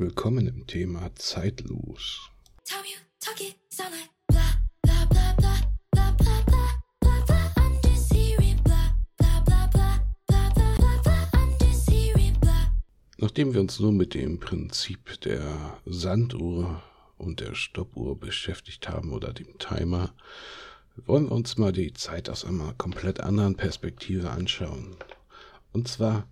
Willkommen 0.00 0.46
im 0.46 0.64
Thema 0.68 1.12
Zeitlos. 1.16 2.30
Nachdem 13.16 13.52
wir 13.52 13.60
uns 13.60 13.80
nun 13.80 13.96
mit 13.96 14.14
dem 14.14 14.38
Prinzip 14.38 15.20
der 15.22 15.80
Sanduhr 15.84 16.80
und 17.16 17.40
der 17.40 17.56
Stoppuhr 17.56 18.16
beschäftigt 18.20 18.88
haben 18.88 19.12
oder 19.12 19.32
dem 19.32 19.58
Timer, 19.58 20.14
wollen 20.94 21.24
wir 21.24 21.32
uns 21.32 21.58
mal 21.58 21.72
die 21.72 21.92
Zeit 21.92 22.30
aus 22.30 22.44
einer 22.44 22.72
komplett 22.74 23.18
anderen 23.18 23.56
Perspektive 23.56 24.30
anschauen. 24.30 24.94
Und 25.72 25.88
zwar 25.88 26.28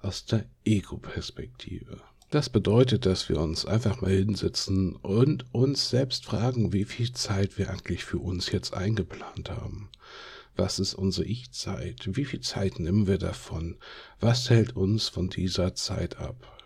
aus 0.00 0.24
der 0.24 0.46
Ego-Perspektive. 0.64 2.00
Das 2.32 2.48
bedeutet, 2.48 3.04
dass 3.04 3.28
wir 3.28 3.38
uns 3.38 3.66
einfach 3.66 4.00
mal 4.00 4.10
hinsetzen 4.10 4.96
und 4.96 5.44
uns 5.52 5.90
selbst 5.90 6.24
fragen, 6.24 6.72
wie 6.72 6.86
viel 6.86 7.12
Zeit 7.12 7.58
wir 7.58 7.68
eigentlich 7.68 8.06
für 8.06 8.16
uns 8.16 8.50
jetzt 8.50 8.72
eingeplant 8.72 9.50
haben. 9.50 9.90
Was 10.56 10.78
ist 10.78 10.94
unsere 10.94 11.26
Ich-Zeit? 11.26 12.08
Wie 12.16 12.24
viel 12.24 12.40
Zeit 12.40 12.80
nehmen 12.80 13.06
wir 13.06 13.18
davon? 13.18 13.76
Was 14.18 14.48
hält 14.48 14.74
uns 14.74 15.10
von 15.10 15.28
dieser 15.28 15.74
Zeit 15.74 16.16
ab? 16.16 16.58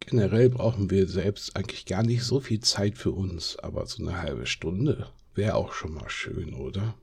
Generell 0.00 0.50
brauchen 0.50 0.90
wir 0.90 1.06
selbst 1.06 1.54
eigentlich 1.54 1.86
gar 1.86 2.02
nicht 2.02 2.24
so 2.24 2.40
viel 2.40 2.58
Zeit 2.58 2.98
für 2.98 3.12
uns, 3.12 3.56
aber 3.60 3.86
so 3.86 4.02
eine 4.02 4.20
halbe 4.20 4.46
Stunde 4.46 5.06
wäre 5.36 5.54
auch 5.54 5.72
schon 5.72 5.94
mal 5.94 6.10
schön, 6.10 6.52
oder? 6.52 6.96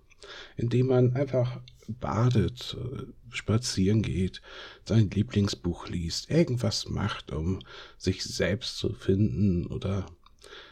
Indem 0.57 0.87
man 0.87 1.15
einfach 1.15 1.59
badet, 1.87 2.77
äh, 2.79 3.05
spazieren 3.31 4.01
geht, 4.01 4.41
sein 4.85 5.09
Lieblingsbuch 5.09 5.87
liest, 5.87 6.29
irgendwas 6.29 6.89
macht, 6.89 7.31
um 7.31 7.59
sich 7.97 8.23
selbst 8.23 8.77
zu 8.77 8.93
finden 8.93 9.67
oder 9.67 10.05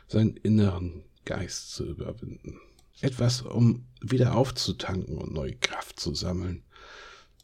seinen 0.07 0.37
inneren 0.37 1.03
Geist 1.25 1.73
zu 1.73 1.85
überwinden. 1.85 2.59
Etwas, 3.01 3.41
um 3.41 3.85
wieder 4.01 4.35
aufzutanken 4.35 5.17
und 5.17 5.33
neue 5.33 5.55
Kraft 5.55 5.99
zu 5.99 6.15
sammeln. 6.15 6.63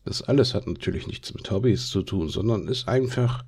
Das 0.05 0.21
alles 0.21 0.53
hat 0.53 0.67
natürlich 0.67 1.07
nichts 1.07 1.33
mit 1.33 1.49
Hobbys 1.51 1.89
zu 1.89 2.01
tun, 2.01 2.29
sondern 2.29 2.67
ist 2.67 2.87
einfach 2.87 3.45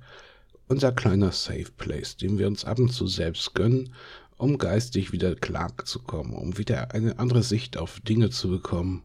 unser 0.68 0.92
kleiner 0.92 1.32
Safe 1.32 1.70
Place, 1.76 2.16
den 2.16 2.38
wir 2.38 2.46
uns 2.46 2.64
ab 2.64 2.78
und 2.78 2.90
zu 2.90 3.06
selbst 3.06 3.54
gönnen, 3.54 3.94
um 4.36 4.58
geistig 4.58 5.12
wieder 5.12 5.34
klar 5.34 5.72
zu 5.84 6.00
kommen, 6.00 6.34
um 6.34 6.58
wieder 6.58 6.92
eine 6.92 7.18
andere 7.18 7.42
Sicht 7.42 7.76
auf 7.76 8.00
Dinge 8.00 8.30
zu 8.30 8.48
bekommen 8.48 9.02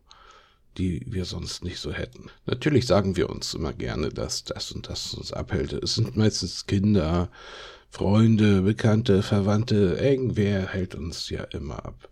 die 0.78 1.02
wir 1.06 1.26
sonst 1.26 1.64
nicht 1.64 1.80
so 1.80 1.92
hätten. 1.92 2.30
Natürlich 2.46 2.86
sagen 2.86 3.18
wir 3.18 3.30
uns 3.30 3.54
immer 3.54 3.74
gerne, 3.74 4.10
dass 4.10 4.44
das 4.44 4.72
und 4.72 4.90
das 4.90 5.14
uns 5.14 5.34
abhält. 5.34 5.74
Es 5.74 5.96
sind 5.96 6.16
meistens 6.16 6.66
Kinder, 6.66 7.30
Freunde, 7.90 8.62
Bekannte, 8.62 9.22
Verwandte, 9.22 9.98
irgendwer 10.02 10.68
hält 10.68 10.96
uns 10.96 11.30
ja 11.30 11.44
immer 11.44 11.86
ab. 11.86 12.10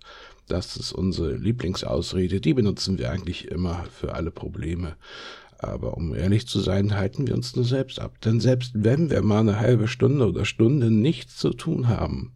Das 0.48 0.76
ist 0.76 0.92
unsere 0.92 1.36
Lieblingsausrede, 1.36 2.42
die 2.42 2.54
benutzen 2.54 2.98
wir 2.98 3.12
eigentlich 3.12 3.48
immer 3.48 3.86
für 3.92 4.14
alle 4.14 4.32
Probleme. 4.32 4.98
Aber 5.58 5.96
um 5.96 6.16
ehrlich 6.16 6.48
zu 6.48 6.60
sein, 6.60 6.96
halten 6.96 7.28
wir 7.28 7.36
uns 7.36 7.56
nur 7.56 7.66
selbst 7.66 8.00
ab. 8.00 8.20
Denn 8.22 8.40
selbst 8.40 8.72
wenn 8.74 9.10
wir 9.10 9.22
mal 9.22 9.40
eine 9.40 9.60
halbe 9.60 9.88
Stunde 9.88 10.28
oder 10.28 10.46
Stunde 10.46 10.90
nichts 10.90 11.38
zu 11.38 11.52
tun 11.52 11.88
haben, 11.88 12.34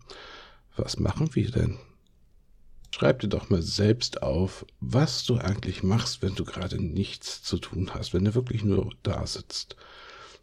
was 0.75 0.99
machen 0.99 1.35
wir 1.35 1.51
denn? 1.51 1.77
Schreib 2.91 3.21
dir 3.21 3.27
doch 3.27 3.49
mal 3.49 3.61
selbst 3.61 4.21
auf, 4.21 4.65
was 4.79 5.25
du 5.25 5.37
eigentlich 5.37 5.81
machst, 5.81 6.21
wenn 6.21 6.35
du 6.35 6.45
gerade 6.45 6.81
nichts 6.81 7.41
zu 7.41 7.57
tun 7.57 7.91
hast, 7.93 8.13
wenn 8.13 8.25
du 8.25 8.35
wirklich 8.35 8.63
nur 8.63 8.91
da 9.01 9.25
sitzt. 9.25 9.75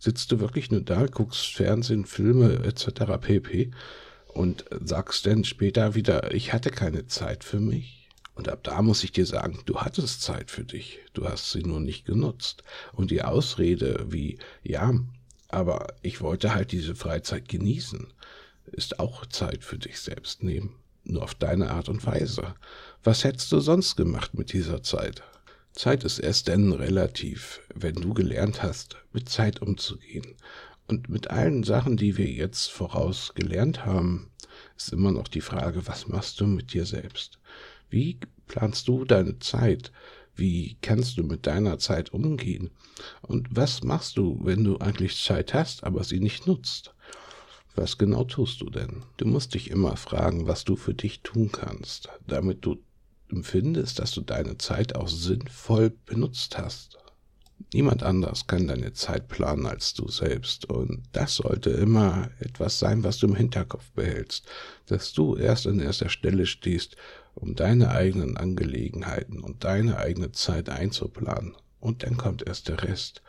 Sitzt 0.00 0.32
du 0.32 0.40
wirklich 0.40 0.70
nur 0.70 0.80
da, 0.80 1.06
guckst 1.06 1.54
Fernsehen, 1.54 2.06
Filme 2.06 2.64
etc. 2.64 3.18
pp. 3.20 3.70
und 4.26 4.64
sagst 4.82 5.26
dann 5.26 5.44
später 5.44 5.94
wieder, 5.94 6.34
ich 6.34 6.52
hatte 6.52 6.70
keine 6.70 7.06
Zeit 7.06 7.44
für 7.44 7.60
mich? 7.60 8.08
Und 8.34 8.48
ab 8.48 8.64
da 8.64 8.80
muss 8.82 9.04
ich 9.04 9.12
dir 9.12 9.26
sagen, 9.26 9.60
du 9.66 9.82
hattest 9.82 10.22
Zeit 10.22 10.50
für 10.50 10.64
dich, 10.64 11.00
du 11.12 11.28
hast 11.28 11.52
sie 11.52 11.62
nur 11.62 11.78
nicht 11.78 12.06
genutzt. 12.06 12.64
Und 12.92 13.10
die 13.10 13.22
Ausrede 13.22 14.06
wie, 14.08 14.38
ja, 14.62 14.92
aber 15.48 15.94
ich 16.02 16.20
wollte 16.20 16.54
halt 16.54 16.72
diese 16.72 16.94
Freizeit 16.94 17.48
genießen, 17.48 18.12
ist 18.72 19.00
auch 19.00 19.26
Zeit 19.26 19.64
für 19.64 19.78
dich 19.78 20.00
selbst 20.00 20.42
nehmen 20.42 20.80
nur 21.04 21.22
auf 21.22 21.34
deine 21.34 21.70
Art 21.70 21.88
und 21.88 22.04
Weise. 22.06 22.54
Was 23.02 23.24
hättest 23.24 23.50
du 23.52 23.60
sonst 23.60 23.96
gemacht 23.96 24.34
mit 24.34 24.52
dieser 24.52 24.82
Zeit? 24.82 25.22
Zeit 25.72 26.04
ist 26.04 26.18
erst 26.18 26.48
dann 26.48 26.72
relativ, 26.72 27.60
wenn 27.74 27.94
du 27.94 28.12
gelernt 28.12 28.62
hast, 28.62 28.96
mit 29.12 29.28
Zeit 29.28 29.62
umzugehen. 29.62 30.34
Und 30.88 31.08
mit 31.08 31.30
allen 31.30 31.62
Sachen, 31.62 31.96
die 31.96 32.16
wir 32.16 32.26
jetzt 32.26 32.70
voraus 32.70 33.32
gelernt 33.34 33.86
haben, 33.86 34.30
ist 34.76 34.92
immer 34.92 35.12
noch 35.12 35.28
die 35.28 35.40
Frage, 35.40 35.86
was 35.86 36.08
machst 36.08 36.40
du 36.40 36.46
mit 36.46 36.72
dir 36.72 36.84
selbst? 36.84 37.38
Wie 37.88 38.18
planst 38.48 38.88
du 38.88 39.04
deine 39.04 39.38
Zeit? 39.38 39.92
Wie 40.34 40.76
kannst 40.82 41.18
du 41.18 41.22
mit 41.22 41.46
deiner 41.46 41.78
Zeit 41.78 42.12
umgehen? 42.12 42.70
Und 43.22 43.48
was 43.50 43.84
machst 43.84 44.16
du, 44.16 44.40
wenn 44.42 44.64
du 44.64 44.78
eigentlich 44.78 45.22
Zeit 45.22 45.54
hast, 45.54 45.84
aber 45.84 46.02
sie 46.02 46.18
nicht 46.18 46.46
nutzt? 46.46 46.94
Was 47.76 47.98
genau 47.98 48.24
tust 48.24 48.60
du 48.60 48.70
denn? 48.70 49.02
Du 49.16 49.26
musst 49.26 49.54
dich 49.54 49.70
immer 49.70 49.96
fragen, 49.96 50.46
was 50.46 50.64
du 50.64 50.76
für 50.76 50.94
dich 50.94 51.22
tun 51.22 51.50
kannst, 51.52 52.08
damit 52.26 52.64
du 52.64 52.76
empfindest, 53.30 53.98
dass 53.98 54.12
du 54.12 54.22
deine 54.22 54.58
Zeit 54.58 54.96
auch 54.96 55.08
sinnvoll 55.08 55.90
benutzt 56.06 56.58
hast. 56.58 56.98
Niemand 57.72 58.02
anders 58.02 58.46
kann 58.46 58.66
deine 58.66 58.92
Zeit 58.94 59.28
planen 59.28 59.66
als 59.66 59.94
du 59.94 60.08
selbst. 60.08 60.64
Und 60.64 61.02
das 61.12 61.36
sollte 61.36 61.70
immer 61.70 62.30
etwas 62.40 62.78
sein, 62.78 63.04
was 63.04 63.18
du 63.18 63.28
im 63.28 63.36
Hinterkopf 63.36 63.92
behältst, 63.92 64.46
dass 64.86 65.12
du 65.12 65.36
erst 65.36 65.66
an 65.66 65.78
erster 65.78 66.08
Stelle 66.08 66.46
stehst, 66.46 66.96
um 67.34 67.54
deine 67.54 67.90
eigenen 67.90 68.36
Angelegenheiten 68.36 69.40
und 69.40 69.62
deine 69.62 69.98
eigene 69.98 70.32
Zeit 70.32 70.68
einzuplanen. 70.68 71.54
Und 71.78 72.02
dann 72.02 72.16
kommt 72.16 72.46
erst 72.46 72.68
der 72.68 72.82
Rest. 72.82 73.22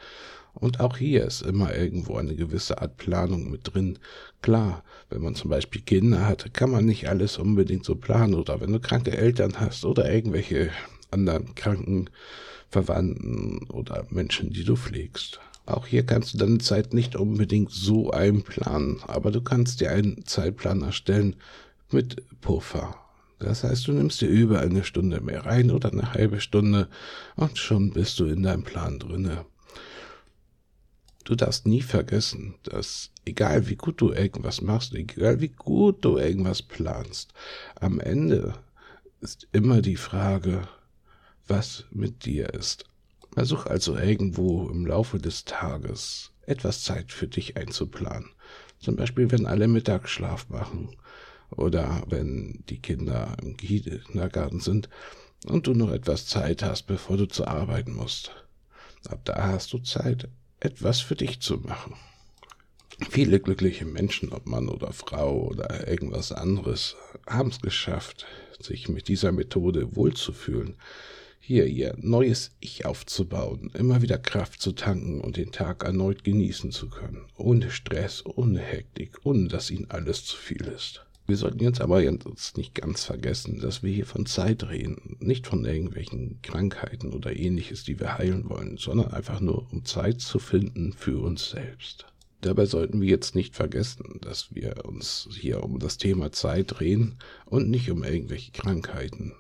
Und 0.54 0.80
auch 0.80 0.98
hier 0.98 1.26
ist 1.26 1.42
immer 1.42 1.76
irgendwo 1.76 2.18
eine 2.18 2.36
gewisse 2.36 2.82
Art 2.82 2.98
Planung 2.98 3.50
mit 3.50 3.74
drin. 3.74 4.00
Klar, 4.42 4.84
wenn 5.10 5.22
man 5.22 5.36
zum 5.36 5.50
Beispiel 5.50 5.82
Kinder 5.82 6.26
hat, 6.28 6.54
kann 6.54 6.72
man 6.72 6.86
nicht 6.86 7.08
alles 7.08 7.38
unbedingt 7.38 7.86
so 7.86 7.96
planen. 7.96 8.36
Oder 8.36 8.62
wenn 8.62 8.72
du 8.72 8.80
kranke 8.80 9.18
Eltern 9.18 9.60
hast 9.60 9.86
oder 9.86 10.12
irgendwelche 10.12 10.70
anderen 11.10 11.56
kranken 11.56 12.10
Verwandten 12.70 13.68
oder 13.70 14.06
Menschen, 14.10 14.52
die 14.52 14.64
du 14.64 14.76
pflegst. 14.76 15.40
Auch 15.66 15.86
hier 15.86 16.06
kannst 16.06 16.34
du 16.34 16.38
deine 16.38 16.58
Zeit 16.58 16.94
nicht 16.94 17.16
unbedingt 17.16 17.72
so 17.72 18.12
einplanen, 18.12 19.00
aber 19.08 19.32
du 19.32 19.42
kannst 19.42 19.82
dir 19.82 19.92
einen 19.92 20.26
Zeitplan 20.26 20.82
erstellen 20.82 21.36
mit 21.92 22.24
Puffer. 22.42 22.96
Das 23.40 23.64
heißt, 23.64 23.88
du 23.88 23.94
nimmst 23.94 24.22
dir 24.22 24.30
über 24.30 24.60
eine 24.60 24.84
Stunde 24.84 25.20
mehr 25.20 25.46
rein 25.46 25.72
oder 25.72 25.92
eine 25.92 26.14
halbe 26.14 26.40
Stunde 26.40 26.88
und 27.36 27.58
schon 27.58 27.92
bist 27.92 28.20
du 28.20 28.26
in 28.26 28.44
deinem 28.44 28.64
Plan 28.64 29.00
drinne. 29.00 29.46
Du 31.24 31.36
darfst 31.36 31.68
nie 31.68 31.82
vergessen, 31.82 32.56
dass 32.64 33.12
egal 33.26 33.70
wie 33.70 33.76
gut 33.76 34.02
du 34.02 34.12
irgendwas 34.12 34.62
machst, 34.62 34.94
egal 34.94 35.40
wie 35.40 35.50
gut 35.50 36.04
du 36.04 36.18
irgendwas 36.18 36.62
planst, 36.62 37.34
am 37.76 38.00
Ende 38.00 38.56
ist 39.20 39.48
immer 39.52 39.82
die 39.82 39.98
Frage, 39.98 40.68
was 41.48 41.86
mit 41.92 42.26
dir 42.26 42.54
ist. 42.54 42.86
Versuch 43.34 43.66
also 43.66 43.96
irgendwo 43.98 44.70
im 44.70 44.86
Laufe 44.86 45.20
des 45.20 45.46
Tages 45.46 46.32
etwas 46.46 46.84
Zeit 46.84 47.12
für 47.12 47.28
dich 47.28 47.56
einzuplanen. 47.56 48.30
Zum 48.80 48.96
Beispiel, 48.96 49.32
wenn 49.32 49.46
alle 49.46 49.68
Mittagsschlaf 49.68 50.50
machen 50.50 50.96
oder 51.52 52.04
wenn 52.08 52.64
die 52.70 52.80
Kinder 52.80 53.38
im 53.42 53.56
Kindergarten 53.58 54.60
sind 54.60 54.90
und 55.46 55.68
du 55.68 55.74
noch 55.74 55.92
etwas 55.92 56.26
Zeit 56.26 56.64
hast, 56.64 56.84
bevor 56.84 57.18
du 57.18 57.28
zur 57.28 57.48
Arbeit 57.48 57.88
musst. 57.88 58.32
Ab 59.08 59.22
da 59.26 59.48
hast 59.48 59.72
du 59.74 59.80
Zeit, 59.80 60.30
etwas 60.62 61.02
für 61.02 61.16
dich 61.16 61.42
zu 61.42 61.58
machen. 61.58 61.96
Viele 63.10 63.40
glückliche 63.40 63.86
Menschen, 63.86 64.32
ob 64.32 64.46
Mann 64.46 64.70
oder 64.70 64.94
Frau 64.94 65.48
oder 65.48 65.88
irgendwas 65.88 66.32
anderes, 66.32 66.96
haben 67.28 67.50
es 67.50 67.60
geschafft, 67.60 68.26
sich 68.60 68.88
mit 68.88 69.08
dieser 69.08 69.32
Methode 69.32 69.96
wohlzufühlen, 69.96 70.76
hier 71.40 71.66
ihr 71.66 71.96
neues 71.98 72.52
Ich 72.60 72.86
aufzubauen, 72.86 73.72
immer 73.74 74.04
wieder 74.04 74.20
Kraft 74.20 74.62
zu 74.62 74.74
tanken 74.74 75.20
und 75.20 75.38
den 75.38 75.52
Tag 75.52 75.84
erneut 75.84 76.24
genießen 76.24 76.72
zu 76.72 76.90
können, 76.90 77.26
ohne 77.36 77.72
Stress, 77.72 78.24
ohne 78.24 78.60
Hektik, 78.60 79.18
ohne 79.24 79.48
dass 79.48 79.72
ihnen 79.72 79.90
alles 79.90 80.24
zu 80.24 80.38
viel 80.38 80.62
ist. 80.68 81.04
Wir 81.32 81.38
sollten 81.38 81.64
jetzt 81.64 81.80
aber 81.80 82.04
jetzt 82.04 82.58
nicht 82.58 82.76
ganz 82.76 83.06
vergessen, 83.06 83.62
dass 83.62 83.84
wir 83.84 83.90
hier 83.94 84.06
von 84.06 84.26
Zeit 84.26 84.68
reden, 84.68 85.16
nicht 85.22 85.48
von 85.48 85.64
irgendwelchen 85.64 86.42
Krankheiten 86.42 87.14
oder 87.14 87.34
ähnliches, 87.34 87.86
die 87.86 88.02
wir 88.02 88.18
heilen 88.18 88.50
wollen, 88.50 88.76
sondern 88.76 89.14
einfach 89.14 89.40
nur 89.40 89.66
um 89.72 89.86
Zeit 89.86 90.20
zu 90.20 90.40
finden 90.40 90.92
für 90.92 91.22
uns 91.22 91.52
selbst. 91.52 92.06
Dabei 92.42 92.66
sollten 92.66 93.00
wir 93.00 93.08
jetzt 93.08 93.34
nicht 93.34 93.56
vergessen, 93.56 94.20
dass 94.20 94.54
wir 94.54 94.84
uns 94.86 95.30
hier 95.32 95.64
um 95.64 95.80
das 95.80 95.98
Thema 95.98 96.34
Zeit 96.34 96.78
drehen 96.78 97.16
und 97.46 97.70
nicht 97.70 97.90
um 97.90 98.04
irgendwelche 98.04 98.52
Krankheiten. 98.52 99.32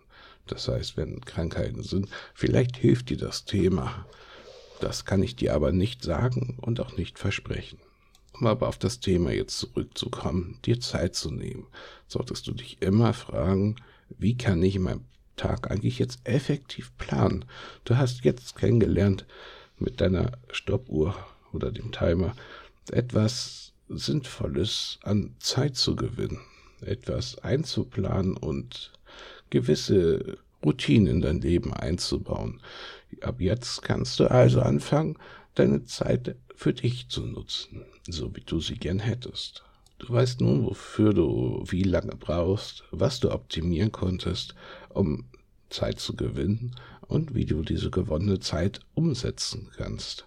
Das 0.47 0.69
heißt, 0.69 0.95
wenn 0.95 1.19
Krankheiten 1.19 1.83
sind, 1.83 2.07
vielleicht 2.33 2.77
hilft 2.77 3.09
dir 3.09 3.17
das 3.17 3.43
Thema. 3.43 4.05
Das 4.79 5.03
kann 5.03 5.21
ich 5.21 5.35
dir 5.35 5.53
aber 5.53 5.73
nicht 5.73 6.05
sagen 6.05 6.57
und 6.61 6.79
auch 6.79 6.95
nicht 6.95 7.19
versprechen. 7.19 7.79
Um 8.33 8.48
aber 8.48 8.68
auf 8.68 8.78
das 8.78 9.00
Thema 9.00 9.31
jetzt 9.31 9.57
zurückzukommen, 9.57 10.60
dir 10.66 10.80
Zeit 10.80 11.16
zu 11.16 11.31
nehmen, 11.31 11.68
solltest 12.07 12.48
du 12.48 12.54
dich 12.54 12.81
immer 12.81 13.13
fragen, 13.13 13.75
wie 14.18 14.38
kann 14.38 14.63
ich 14.63 14.80
meinen 14.80 15.06
Tag 15.36 15.69
eigentlich 15.69 16.00
jetzt 16.00 16.19
effektiv 16.24 16.92
planen? 16.98 17.45
Du 17.86 17.98
hast 17.98 18.24
jetzt 18.24 18.56
kennengelernt 18.56 19.25
mit 19.80 20.01
deiner 20.01 20.31
Stoppuhr 20.51 21.16
oder 21.54 21.72
dem 21.72 21.92
Timer 21.92 22.36
etwas 22.92 23.74
Sinnvolles 23.89 25.00
an 25.04 25.36
Zeit 25.39 25.75
zu 25.75 25.95
gewinnen, 25.95 26.39
etwas 26.81 27.38
einzuplanen 27.39 28.38
und 28.38 28.94
gewisse 29.50 30.38
Routinen 30.63 31.07
in 31.07 31.22
dein 31.22 31.42
Leben 31.42 31.74
einzubauen. 31.74 32.62
Ab 33.22 33.42
jetzt 33.42 33.81
kannst 33.81 34.19
du 34.19 34.30
also 34.30 34.62
anfangen, 34.62 35.18
deine 35.56 35.86
Zeit 35.86 36.36
für 36.56 36.74
dich 36.74 37.10
zu 37.10 37.25
nutzen, 37.25 37.84
so 38.12 38.36
wie 38.36 38.42
du 38.42 38.60
sie 38.60 38.75
gern 38.75 39.00
hättest. 39.00 39.63
Du 40.00 40.12
weißt 40.12 40.42
nun, 40.42 40.66
wofür 40.66 41.13
du 41.13 41.63
wie 41.68 41.84
lange 41.84 42.16
brauchst, 42.16 42.84
was 42.92 43.19
du 43.19 43.31
optimieren 43.31 43.92
konntest, 43.92 44.56
um 44.90 45.25
Zeit 45.69 46.00
zu 46.00 46.16
gewinnen 46.16 46.75
und 47.08 47.36
wie 47.36 47.46
du 47.46 47.62
diese 47.62 47.92
gewonnene 47.92 48.40
Zeit 48.40 48.80
umsetzen 48.94 49.69
kannst. 49.75 50.25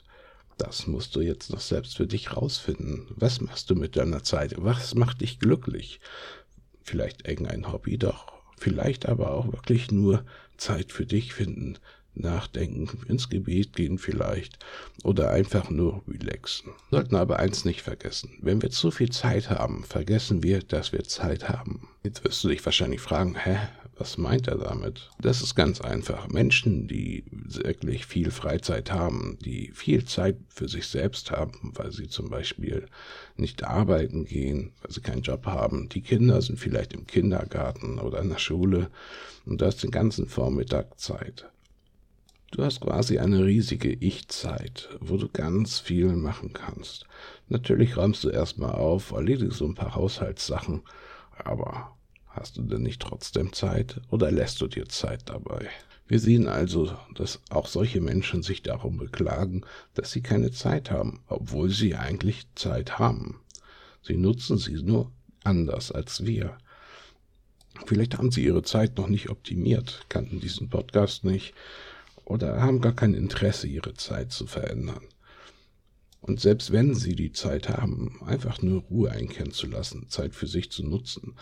Das 0.59 0.87
musst 0.87 1.17
du 1.17 1.21
jetzt 1.21 1.51
noch 1.51 1.61
selbst 1.61 1.97
für 1.97 2.07
dich 2.07 2.37
rausfinden. 2.37 3.07
Was 3.11 3.41
machst 3.41 3.71
du 3.71 3.75
mit 3.75 3.97
deiner 3.97 4.23
Zeit? 4.23 4.55
Was 4.59 4.95
macht 4.95 5.21
dich 5.21 5.41
glücklich? 5.41 6.01
Vielleicht 6.83 7.27
irgendein 7.27 7.73
Hobby, 7.73 7.99
doch 7.99 8.33
vielleicht 8.57 9.07
aber 9.07 9.33
auch 9.33 9.53
wirklich 9.53 9.91
nur 9.91 10.25
Zeit 10.57 10.93
für 10.93 11.07
dich 11.07 11.35
finden, 11.35 11.79
nachdenken, 12.15 12.89
ins 13.09 13.29
Gebet 13.29 13.75
gehen 13.75 13.99
vielleicht 13.99 14.59
oder 15.03 15.31
einfach 15.31 15.71
nur 15.71 16.03
relaxen. 16.09 16.73
Sollten 16.91 17.17
aber 17.17 17.39
eins 17.39 17.65
nicht 17.65 17.83
vergessen. 17.83 18.31
Wenn 18.41 18.63
wir 18.63 18.71
zu 18.71 18.91
viel 18.91 19.11
Zeit 19.11 19.51
haben, 19.51 19.85
vergessen 19.85 20.43
wir, 20.43 20.61
dass 20.61 20.93
wir 20.93 21.05
Zeit 21.05 21.49
haben. 21.49 21.89
Jetzt 22.03 22.25
wirst 22.25 22.43
du 22.45 22.49
dich 22.49 22.65
wahrscheinlich 22.65 23.01
fragen, 23.01 23.37
hä, 23.37 23.59
was 23.97 24.19
meint 24.19 24.49
er 24.49 24.59
damit? 24.59 25.11
Das 25.21 25.41
ist 25.41 25.55
ganz 25.55 25.81
einfach. 25.81 26.29
Menschen, 26.29 26.89
die 26.89 27.25
wirklich 27.31 28.07
viel 28.07 28.31
Freizeit 28.31 28.91
haben, 28.91 29.39
die 29.45 29.71
viel 29.73 30.05
Zeit 30.05 30.37
für 30.49 30.69
sich 30.69 30.89
selbst 30.89 31.31
haben, 31.31 31.73
weil 31.75 31.93
sie 31.93 32.09
zum 32.09 32.29
Beispiel 32.29 32.87
nicht 33.37 33.65
arbeiten 33.65 34.25
gehen, 34.25 34.73
weil 34.83 34.91
sie 34.91 35.01
keinen 35.01 35.23
Job 35.23 35.47
haben. 35.47 35.89
Die 35.89 36.03
Kinder 36.03 36.43
sind 36.43 36.59
vielleicht 36.59 36.93
im 36.93 37.07
Kindergarten 37.07 37.99
oder 37.99 38.21
in 38.21 38.31
der 38.31 38.39
Schule 38.39 38.91
und 39.47 39.61
du 39.61 39.67
hast 39.67 39.83
den 39.83 39.91
ganzen 39.91 40.27
Vormittag 40.27 40.99
Zeit. 40.99 41.47
Du 42.55 42.63
hast 42.63 42.81
quasi 42.81 43.19
eine 43.19 43.45
riesige 43.45 43.93
Ich-Zeit, 43.93 44.89
wo 45.01 45.17
du 45.17 45.29
ganz 45.29 45.81
viel 45.81 46.15
machen 46.15 46.53
kannst. 46.53 47.05
Natürlich 47.49 47.97
räumst 47.97 48.23
du 48.23 48.29
erstmal 48.29 48.77
auf, 48.77 49.11
erledigst 49.11 49.59
so 49.59 49.67
ein 49.67 49.75
paar 49.75 49.97
Haushaltssachen, 49.97 50.83
aber 51.37 51.97
hast 52.29 52.57
du 52.57 52.63
denn 52.63 52.83
nicht 52.83 53.03
trotzdem 53.03 53.53
Zeit 53.53 54.01
oder 54.09 54.31
lässt 54.31 54.61
du 54.61 54.69
dir 54.69 54.89
Zeit 54.89 55.29
dabei? 55.29 55.69
Wir 56.07 56.21
sehen 56.21 56.47
also, 56.47 56.97
dass 57.17 57.41
auch 57.51 57.67
solche 57.67 58.01
Menschen 58.01 58.45
sich 58.45 58.63
darum 58.63 58.99
beklagen, 58.99 59.63
dass 59.95 60.13
sie 60.13 60.23
keine 60.23 60.53
Zeit 60.53 60.93
haben, 60.93 61.25
obwohl 61.27 61.71
sie 61.71 61.97
eigentlich 61.97 62.47
Zeit 62.55 63.01
haben. 63.01 63.41
Sie 64.01 64.17
nutzen 64.17 64.59
sie 64.59 64.81
nur 64.81 65.11
anders 65.43 65.91
als 65.91 66.25
wir. 66.25 66.57
Vielleicht 67.87 68.17
haben 68.17 68.31
sie 68.31 68.45
ihre 68.45 68.63
Zeit 68.63 68.97
noch 68.97 69.09
nicht 69.09 69.29
optimiert, 69.29 70.07
kannten 70.09 70.39
diesen 70.39 70.71
Podcast 70.71 71.25
nicht 71.25 71.53
oder 72.25 72.61
haben 72.61 72.81
gar 72.81 72.95
kein 72.95 73.15
Interesse, 73.15 73.67
ihre 73.67 73.95
Zeit 73.95 74.33
zu 74.33 74.47
verändern. 74.47 75.03
Und 76.21 76.41
selbst 76.41 76.73
wenn 76.73 76.95
sie 76.95 77.15
die 77.15 77.33
Zeit 77.33 77.69
haben, 77.69 78.23
einfach 78.25 78.63
nur 78.63 78.83
Ruhe 78.85 79.11
einkehren 79.11 79.53
zu 79.53 79.67
lassen, 79.67 80.09
Zeit 80.09 80.35
für 80.35 80.47
sich 80.47 80.71
zu 80.71 80.83
nutzen, 80.83 81.35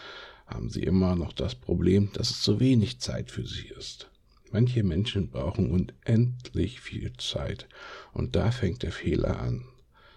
haben 0.46 0.70
sie 0.70 0.82
immer 0.82 1.14
noch 1.14 1.32
das 1.32 1.54
Problem, 1.54 2.10
dass 2.14 2.30
es 2.30 2.42
zu 2.42 2.58
wenig 2.58 2.98
Zeit 2.98 3.30
für 3.30 3.46
sie 3.46 3.68
ist. 3.68 4.10
Manche 4.50 4.82
Menschen 4.82 5.30
brauchen 5.30 5.70
unendlich 5.70 6.80
viel 6.80 7.12
Zeit 7.16 7.68
und 8.12 8.34
da 8.36 8.50
fängt 8.50 8.82
der 8.82 8.92
Fehler 8.92 9.40
an. 9.40 9.64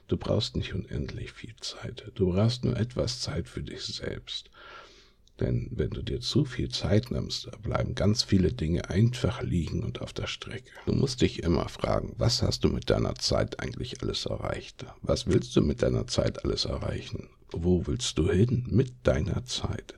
Du 0.07 0.17
brauchst 0.17 0.55
nicht 0.55 0.73
unendlich 0.73 1.31
viel 1.31 1.55
Zeit, 1.61 2.11
du 2.15 2.31
brauchst 2.31 2.65
nur 2.65 2.75
etwas 2.75 3.21
Zeit 3.21 3.47
für 3.47 3.63
dich 3.63 3.81
selbst. 3.81 4.49
Denn 5.39 5.69
wenn 5.71 5.89
du 5.89 6.01
dir 6.01 6.21
zu 6.21 6.45
viel 6.45 6.69
Zeit 6.69 7.11
nimmst, 7.11 7.49
bleiben 7.61 7.93
ganz 7.93 8.23
viele 8.23 8.53
Dinge 8.53 8.89
einfach 8.89 9.41
liegen 9.41 9.83
und 9.83 10.01
auf 10.01 10.13
der 10.13 10.27
Strecke. 10.27 10.71
Du 10.85 10.93
musst 10.93 11.21
dich 11.21 11.43
immer 11.43 11.67
fragen, 11.67 12.13
was 12.17 12.41
hast 12.41 12.63
du 12.63 12.69
mit 12.69 12.89
deiner 12.89 13.15
Zeit 13.15 13.59
eigentlich 13.59 14.01
alles 14.01 14.25
erreicht? 14.25 14.85
Was 15.01 15.27
willst 15.27 15.55
du 15.55 15.61
mit 15.61 15.81
deiner 15.81 16.07
Zeit 16.07 16.45
alles 16.45 16.65
erreichen? 16.65 17.27
Wo 17.51 17.85
willst 17.85 18.17
du 18.17 18.31
hin 18.31 18.65
mit 18.69 18.93
deiner 19.03 19.43
Zeit? 19.43 19.95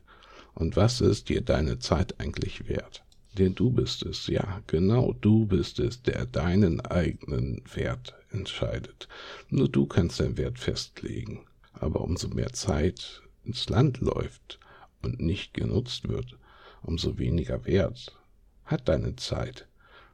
Und 0.56 0.76
was 0.76 1.02
ist 1.02 1.30
dir 1.30 1.42
deine 1.42 1.78
Zeit 1.78 2.20
eigentlich 2.20 2.68
wert? 2.68 3.04
Denn 3.38 3.54
du 3.54 3.70
bist 3.70 4.04
es, 4.04 4.26
ja, 4.26 4.64
genau 4.66 5.14
du 5.14 5.46
bist 5.46 5.80
es, 5.80 6.02
der 6.02 6.26
deinen 6.26 6.82
eigenen 6.82 7.62
Wert 7.76 8.16
entscheidet. 8.32 9.08
Nur 9.50 9.70
du 9.70 9.86
kannst 9.86 10.20
deinen 10.20 10.38
Wert 10.38 10.58
festlegen. 10.58 11.46
Aber 11.74 12.02
umso 12.02 12.30
mehr 12.30 12.52
Zeit 12.54 13.22
ins 13.46 13.70
Land 13.70 14.00
läuft, 14.00 14.60
und 15.02 15.20
nicht 15.20 15.54
genutzt 15.54 16.08
wird, 16.08 16.38
umso 16.82 17.18
weniger 17.18 17.66
Wert 17.66 18.16
hat 18.66 18.88
deine 18.88 19.16
Zeit, 19.16 19.68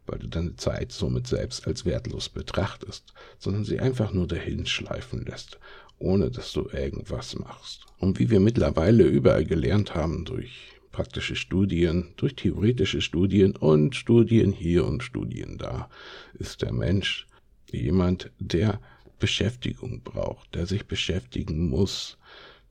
weil 0.05 0.19
du 0.19 0.27
deine 0.27 0.55
Zeit 0.55 0.91
somit 0.91 1.27
selbst 1.27 1.67
als 1.67 1.85
wertlos 1.85 2.29
betrachtest, 2.29 3.13
sondern 3.39 3.65
sie 3.65 3.79
einfach 3.79 4.13
nur 4.13 4.27
dahin 4.27 4.65
schleifen 4.65 5.25
lässt, 5.25 5.59
ohne 5.99 6.29
dass 6.29 6.51
du 6.53 6.69
irgendwas 6.69 7.35
machst. 7.35 7.85
Und 7.97 8.19
wie 8.19 8.29
wir 8.29 8.39
mittlerweile 8.39 9.03
überall 9.03 9.45
gelernt 9.45 9.95
haben 9.95 10.25
durch 10.25 10.73
praktische 10.91 11.35
Studien, 11.35 12.13
durch 12.17 12.35
theoretische 12.35 13.01
Studien 13.01 13.55
und 13.55 13.95
Studien 13.95 14.51
hier 14.51 14.85
und 14.85 15.03
Studien 15.03 15.57
da, 15.57 15.89
ist 16.35 16.61
der 16.61 16.71
Mensch 16.71 17.27
jemand, 17.71 18.31
der 18.39 18.79
Beschäftigung 19.19 20.01
braucht, 20.03 20.53
der 20.53 20.67
sich 20.67 20.85
beschäftigen 20.85 21.69
muss, 21.69 22.17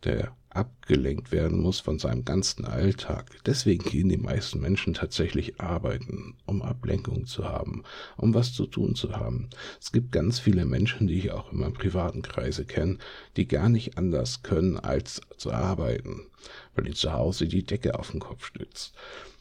der 0.05 0.35
abgelenkt 0.55 1.33
werden 1.33 1.61
muss 1.61 1.81
von 1.81 1.99
seinem 1.99 2.25
ganzen 2.25 2.65
Alltag. 2.65 3.31
Deswegen 3.47 3.85
gehen 3.85 4.09
die 4.09 4.19
meisten 4.19 4.61
Menschen 4.61 4.95
tatsächlich 4.95 5.61
arbeiten, 5.61 6.37
um 6.45 6.63
Ablenkung 6.63 7.27
zu 7.27 7.45
haben, 7.45 7.85
um 8.17 8.35
was 8.35 8.53
zu 8.53 8.67
tun 8.67 8.95
zu 8.95 9.17
haben. 9.17 9.49
Es 9.81 9.93
gibt 9.93 10.13
ganz 10.13 10.39
viele 10.39 10.65
Menschen, 10.65 11.07
die 11.07 11.19
ich 11.19 11.31
auch 11.33 11.53
in 11.53 11.61
meinem 11.61 11.73
privaten 11.73 12.23
Kreise 12.23 12.65
kenne, 12.65 12.99
die 13.37 13.49
gar 13.49 13.69
nicht 13.69 13.97
anders 13.97 14.43
können, 14.43 14.79
als 14.79 15.23
zu 15.37 15.53
arbeiten, 15.53 16.27
weil 16.75 16.85
die 16.85 16.95
zu 16.95 17.13
Hause 17.13 17.49
die 17.49 17.65
Decke 17.65 17.99
auf 17.99 18.11
den 18.11 18.21
Kopf 18.21 18.45
stützt. 18.45 18.95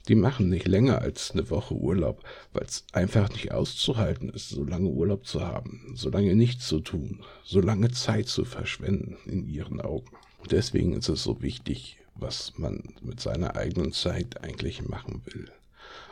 Die 0.07 0.15
machen 0.15 0.49
nicht 0.49 0.67
länger 0.67 0.99
als 0.99 1.31
eine 1.31 1.49
Woche 1.51 1.75
Urlaub, 1.75 2.23
weil 2.53 2.63
es 2.63 2.85
einfach 2.91 3.29
nicht 3.29 3.51
auszuhalten 3.51 4.29
ist, 4.29 4.49
so 4.49 4.63
lange 4.63 4.89
Urlaub 4.89 5.27
zu 5.27 5.41
haben, 5.41 5.93
so 5.93 6.09
lange 6.09 6.35
nichts 6.35 6.67
zu 6.67 6.79
tun, 6.79 7.23
so 7.43 7.61
lange 7.61 7.91
Zeit 7.91 8.27
zu 8.27 8.43
verschwenden 8.43 9.17
in 9.25 9.47
ihren 9.47 9.79
Augen. 9.79 10.09
Deswegen 10.49 10.93
ist 10.93 11.09
es 11.09 11.23
so 11.23 11.41
wichtig, 11.41 11.97
was 12.15 12.57
man 12.57 12.83
mit 13.01 13.19
seiner 13.19 13.55
eigenen 13.55 13.91
Zeit 13.91 14.43
eigentlich 14.43 14.87
machen 14.87 15.21
will. 15.25 15.51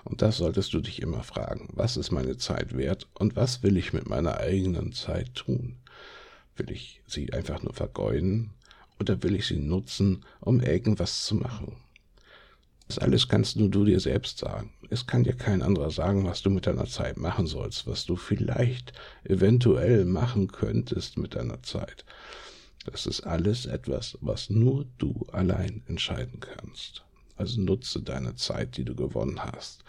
Und 0.03 0.21
das 0.21 0.37
solltest 0.37 0.73
du 0.73 0.79
dich 0.79 1.01
immer 1.01 1.23
fragen. 1.23 1.69
Was 1.73 1.97
ist 1.97 2.11
meine 2.11 2.37
Zeit 2.37 2.75
wert 2.75 3.07
und 3.13 3.35
was 3.35 3.63
will 3.63 3.77
ich 3.77 3.93
mit 3.93 4.07
meiner 4.07 4.37
eigenen 4.37 4.91
Zeit 4.93 5.35
tun? 5.35 5.77
Will 6.55 6.71
ich 6.71 7.01
sie 7.07 7.31
einfach 7.33 7.61
nur 7.63 7.73
vergeuden 7.73 8.51
oder 8.99 9.21
will 9.23 9.35
ich 9.35 9.47
sie 9.47 9.59
nutzen, 9.59 10.25
um 10.39 10.61
irgendwas 10.61 11.25
zu 11.25 11.35
machen? 11.35 11.75
Das 12.87 12.97
alles 12.97 13.27
kannst 13.27 13.55
nur 13.55 13.69
du 13.69 13.85
dir 13.85 13.99
selbst 13.99 14.39
sagen. 14.39 14.73
Es 14.89 15.05
kann 15.05 15.23
dir 15.23 15.35
kein 15.35 15.61
anderer 15.61 15.91
sagen, 15.91 16.25
was 16.25 16.41
du 16.41 16.49
mit 16.49 16.65
deiner 16.65 16.87
Zeit 16.87 17.17
machen 17.17 17.45
sollst, 17.45 17.85
was 17.85 18.05
du 18.05 18.15
vielleicht 18.15 18.93
eventuell 19.23 20.05
machen 20.05 20.47
könntest 20.47 21.17
mit 21.19 21.35
deiner 21.35 21.61
Zeit. 21.61 22.03
Das 22.85 23.05
ist 23.05 23.21
alles 23.21 23.65
etwas, 23.65 24.17
was 24.21 24.49
nur 24.49 24.85
du 24.97 25.25
allein 25.31 25.83
entscheiden 25.87 26.39
kannst. 26.39 27.03
Also 27.35 27.61
nutze 27.61 28.01
deine 28.01 28.35
Zeit, 28.35 28.77
die 28.77 28.85
du 28.85 28.95
gewonnen 28.95 29.43
hast. 29.43 29.83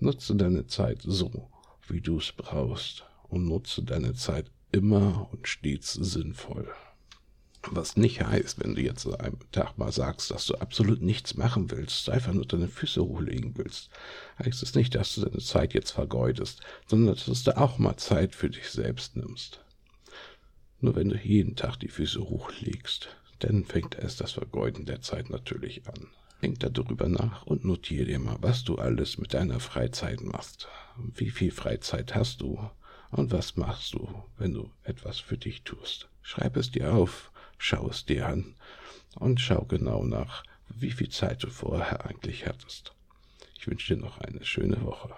Nutze 0.00 0.36
deine 0.36 0.66
Zeit 0.66 1.02
so, 1.02 1.50
wie 1.88 2.00
du 2.00 2.18
es 2.18 2.32
brauchst. 2.32 3.04
Und 3.28 3.46
nutze 3.46 3.82
deine 3.82 4.14
Zeit 4.14 4.50
immer 4.70 5.28
und 5.32 5.48
stets 5.48 5.94
sinnvoll. 5.94 6.68
Was 7.70 7.96
nicht 7.96 8.22
heißt, 8.22 8.62
wenn 8.62 8.76
du 8.76 8.82
jetzt 8.82 9.06
an 9.06 9.14
einem 9.16 9.38
Tag 9.50 9.76
mal 9.76 9.90
sagst, 9.90 10.30
dass 10.30 10.46
du 10.46 10.54
absolut 10.54 11.02
nichts 11.02 11.36
machen 11.36 11.70
willst, 11.70 12.08
einfach 12.08 12.32
nur 12.32 12.46
deine 12.46 12.68
Füße 12.68 13.02
hochlegen 13.02 13.56
willst, 13.56 13.90
heißt 14.38 14.62
es 14.62 14.74
nicht, 14.74 14.94
dass 14.94 15.14
du 15.14 15.22
deine 15.22 15.42
Zeit 15.42 15.74
jetzt 15.74 15.90
vergeudest, 15.90 16.60
sondern 16.86 17.16
dass 17.16 17.42
du 17.42 17.56
auch 17.56 17.78
mal 17.78 17.96
Zeit 17.96 18.36
für 18.36 18.50
dich 18.50 18.68
selbst 18.68 19.16
nimmst. 19.16 19.60
Nur 20.80 20.94
wenn 20.96 21.08
du 21.08 21.16
jeden 21.16 21.56
Tag 21.56 21.76
die 21.76 21.88
Füße 21.88 22.20
hochlegst, 22.20 23.08
dann 23.38 23.64
fängt 23.64 23.96
erst 23.96 24.20
das 24.20 24.32
Vergeuden 24.32 24.86
der 24.86 25.00
Zeit 25.00 25.30
natürlich 25.30 25.86
an. 25.88 26.08
Denk 26.42 26.60
darüber 26.60 27.08
nach 27.08 27.46
und 27.46 27.64
notiere 27.64 28.04
dir 28.04 28.18
mal, 28.18 28.36
was 28.40 28.64
du 28.64 28.76
alles 28.76 29.18
mit 29.18 29.32
deiner 29.32 29.58
Freizeit 29.58 30.20
machst. 30.20 30.68
Wie 30.96 31.30
viel 31.30 31.50
Freizeit 31.50 32.14
hast 32.14 32.42
du? 32.42 32.70
Und 33.10 33.32
was 33.32 33.56
machst 33.56 33.94
du, 33.94 34.22
wenn 34.36 34.52
du 34.52 34.70
etwas 34.82 35.18
für 35.18 35.38
dich 35.38 35.62
tust? 35.62 36.08
Schreib 36.22 36.56
es 36.56 36.70
dir 36.70 36.92
auf. 36.92 37.30
schau 37.58 37.88
es 37.88 38.04
dir 38.04 38.26
an 38.26 38.54
und 39.14 39.40
schau 39.40 39.64
genau 39.64 40.04
nach, 40.04 40.44
wie 40.68 40.90
viel 40.90 41.08
Zeit 41.08 41.42
du 41.42 41.48
vorher 41.48 42.04
eigentlich 42.04 42.46
hattest. 42.46 42.94
Ich 43.58 43.66
wünsche 43.66 43.94
dir 43.94 44.00
noch 44.00 44.18
eine 44.18 44.44
schöne 44.44 44.82
Woche. 44.82 45.14